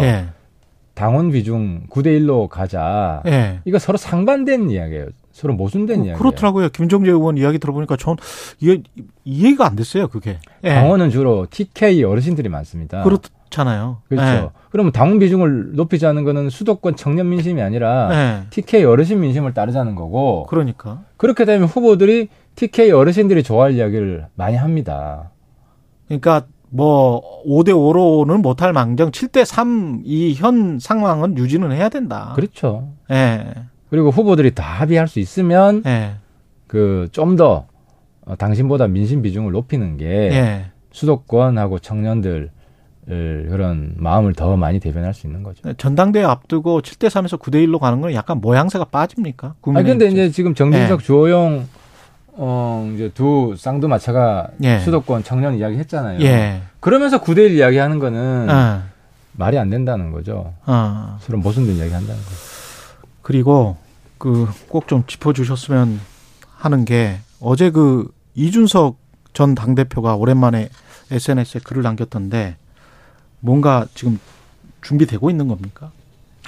당원 0.95 1.31
비중 1.31 1.83
9대 1.89 2.07
1로 2.21 2.47
가자. 2.49 3.21
이거 3.65 3.77
서로 3.79 3.97
상반된 3.97 4.69
이야기예요. 4.71 5.07
서로 5.35 5.53
모순된 5.53 5.99
어, 5.99 6.03
이야기. 6.05 6.17
그렇더라고요. 6.17 6.69
김종재 6.69 7.11
의원 7.11 7.37
이야기 7.37 7.59
들어보니까 7.59 7.97
전 7.97 8.15
이해 8.61 8.81
이해가 9.25 9.65
안 9.67 9.75
됐어요. 9.75 10.07
그게. 10.07 10.39
예. 10.63 10.69
당원은 10.75 11.09
주로 11.09 11.45
TK 11.49 12.01
어르신들이 12.03 12.47
많습니다. 12.47 13.03
그렇잖아요. 13.03 13.97
그렇죠. 14.07 14.25
예. 14.31 14.49
그러면 14.69 14.93
당원 14.93 15.19
비중을 15.19 15.75
높이자는 15.75 16.23
거는 16.23 16.49
수도권 16.49 16.95
청년 16.95 17.27
민심이 17.27 17.61
아니라 17.61 18.09
예. 18.13 18.43
TK 18.49 18.85
어르신 18.85 19.19
민심을 19.19 19.53
따르자는 19.53 19.95
거고. 19.95 20.45
그러니까. 20.49 21.01
그렇게 21.17 21.43
되면 21.43 21.67
후보들이 21.67 22.29
TK 22.55 22.91
어르신들이 22.91 23.43
좋아할 23.43 23.73
이야기를 23.73 24.27
많이 24.35 24.55
합니다. 24.55 25.31
그러니까 26.07 26.45
뭐 26.69 27.21
5대 27.45 27.71
5로는 27.71 28.41
못할 28.41 28.71
망정 28.71 29.11
7대 29.11 29.43
3 29.43 30.03
이 30.05 30.33
현 30.37 30.79
상황은 30.79 31.37
유지는 31.37 31.73
해야 31.73 31.89
된다. 31.89 32.31
그렇죠. 32.37 32.93
예. 33.11 33.47
그리고 33.89 34.09
후보들이 34.09 34.53
다 34.55 34.63
합의할 34.63 35.07
수 35.07 35.19
있으면 35.19 35.83
네. 35.83 36.15
그좀 36.67 37.35
더 37.35 37.67
어, 38.25 38.35
당신보다 38.35 38.87
민심 38.87 39.21
비중을 39.21 39.51
높이는 39.51 39.97
게 39.97 40.05
네. 40.05 40.65
수도권하고 40.91 41.79
청년들 41.79 42.49
그런 43.05 43.93
마음을 43.97 44.33
더 44.33 44.57
많이 44.57 44.79
대변할 44.79 45.13
수 45.13 45.27
있는 45.27 45.43
거죠. 45.43 45.61
네, 45.63 45.75
전당대회 45.77 46.23
앞두고 46.23 46.81
7대 46.81 47.07
3에서 47.07 47.39
9대 47.39 47.63
1로 47.67 47.77
가는 47.77 48.01
건 48.01 48.13
약간 48.13 48.41
모양새가 48.41 48.85
빠집니까? 48.85 49.55
아 49.61 49.83
근데 49.83 50.07
이제 50.07 50.31
지금 50.31 50.55
정진석 50.55 50.99
네. 50.99 51.05
주호영 51.05 51.67
어 52.37 52.91
이제 52.95 53.11
두 53.13 53.53
쌍두마차가 53.57 54.49
예. 54.63 54.79
수도권 54.79 55.23
청년 55.23 55.55
이야기 55.55 55.77
했잖아요. 55.77 56.19
예. 56.21 56.61
그러면서 56.79 57.21
9대 57.21 57.45
1 57.45 57.57
이야기 57.57 57.77
하는 57.77 57.99
거는 57.99 58.49
어. 58.49 58.81
말이 59.33 59.57
안 59.57 59.69
된다는 59.69 60.11
거죠. 60.11 60.53
어. 60.65 61.17
서로 61.21 61.37
모순된 61.37 61.75
이야기 61.75 61.93
한다는 61.93 62.19
거죠. 62.19 62.54
그리고 63.25 63.75
그 64.19 64.47
꼭 64.69 64.85
좀 64.87 65.03
짚어주셨으면 65.07 65.99
하는 66.57 66.85
게 66.85 67.17
어제 67.39 67.71
그 67.71 68.07
이준석 68.35 68.97
전 69.33 69.55
당대표가 69.55 70.15
오랜만에 70.15 70.69
SNS에 71.09 71.59
글을 71.63 71.81
남겼던데 71.81 72.55
뭔가 73.39 73.87
지금 73.95 74.19
준비되고 74.83 75.29
있는 75.31 75.47
겁니까? 75.47 75.91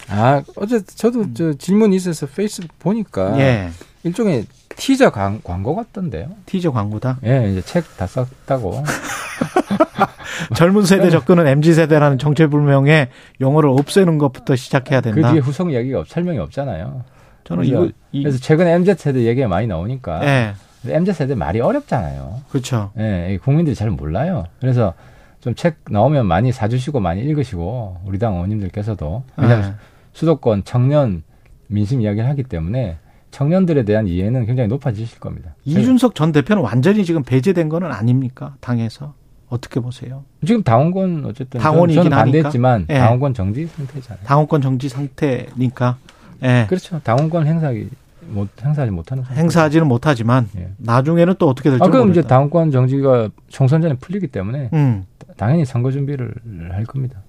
아 0.07 0.43
어제 0.55 0.83
저도 0.85 1.21
음. 1.21 1.33
저 1.33 1.53
질문이 1.53 1.95
있어서 1.95 2.27
페이스북 2.27 2.77
보니까 2.79 3.37
예. 3.39 3.71
일종의 4.03 4.45
티저 4.75 5.09
광, 5.09 5.41
광고 5.43 5.75
같던데요. 5.75 6.29
티저 6.45 6.71
광고다? 6.71 7.17
예, 7.25 7.49
이제 7.51 7.61
책 7.63 7.83
다 7.97 8.05
썼다고. 8.05 8.83
젊은 10.55 10.83
세대 10.83 11.09
접근은 11.09 11.47
MZ 11.47 11.73
세대라는 11.73 12.17
정체불명의 12.17 13.09
용어를 13.41 13.69
없애는 13.69 14.17
것부터 14.17 14.55
시작해야 14.55 15.01
된다. 15.01 15.21
그 15.21 15.31
뒤에 15.31 15.39
후속 15.39 15.71
이야기가 15.71 16.03
설명이 16.07 16.39
없잖아요. 16.39 17.03
저는 17.43 17.65
이거 17.65 17.89
그래서 18.11 18.37
최근에 18.39 18.73
MZ 18.73 18.95
세대 18.97 19.23
얘기가 19.23 19.47
많이 19.47 19.67
나오니까 19.67 20.19
네. 20.19 20.53
MZ 20.87 21.13
세대 21.13 21.35
말이 21.35 21.59
어렵잖아요. 21.59 22.41
그렇죠. 22.49 22.91
예, 22.97 23.39
국민들이 23.43 23.75
잘 23.75 23.89
몰라요. 23.89 24.45
그래서 24.59 24.93
좀 25.39 25.53
책 25.55 25.77
나오면 25.89 26.25
많이 26.25 26.51
사주시고 26.51 26.99
많이 26.99 27.21
읽으시고 27.21 28.01
우리 28.05 28.19
당 28.19 28.33
의원님들께서도 28.33 29.23
왜냐하면 29.37 29.69
네. 29.71 29.75
수도권 30.11 30.63
청년 30.65 31.23
민심 31.67 32.01
이야기를 32.01 32.27
하기 32.29 32.43
때문에 32.43 32.97
청년들에 33.31 33.83
대한 33.83 34.07
이해는 34.07 34.45
굉장히 34.45 34.67
높아지실 34.67 35.19
겁니다. 35.19 35.55
이준석 35.63 36.15
전 36.15 36.31
대표는 36.31 36.63
완전히 36.63 37.05
지금 37.05 37.23
배제된 37.23 37.69
거는 37.69 37.91
아닙니까? 37.91 38.55
당에서 38.59 39.13
어떻게 39.49 39.79
보세요? 39.79 40.23
지금 40.45 40.61
당원권 40.63 41.25
어쨌든 41.25 41.59
당원이긴 41.59 42.03
저는 42.03 42.17
반대했지만 42.17 42.85
네. 42.87 42.99
당원권 42.99 43.33
정지 43.33 43.67
상태잖아요. 43.67 44.25
당원권 44.25 44.61
정지 44.61 44.89
상태니까 44.89 45.97
예. 46.43 46.65
그렇죠. 46.67 46.99
당원권 47.03 47.47
행사하기 47.47 47.89
못 48.29 48.49
행사하지 48.61 48.91
못하는 48.91 49.23
상태. 49.23 49.39
행사하지는 49.39 49.87
못하지만 49.87 50.49
예. 50.57 50.69
나중에는 50.77 51.35
또 51.39 51.47
어떻게 51.47 51.69
될지 51.69 51.83
아, 51.83 51.87
그럼 51.87 52.11
이제 52.11 52.21
당원권 52.21 52.71
정지가 52.71 53.29
총선 53.47 53.81
전에 53.81 53.95
풀리기 53.95 54.27
때문에 54.27 54.69
음. 54.73 55.05
당연히 55.37 55.65
선거 55.65 55.91
준비를 55.91 56.33
할 56.71 56.83
겁니다. 56.85 57.21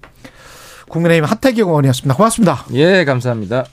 국민의힘 0.89 1.25
하태경 1.25 1.69
의원이었습니다. 1.69 2.15
고맙습니다. 2.17 2.65
예, 2.73 3.05
감사합니다. 3.05 3.65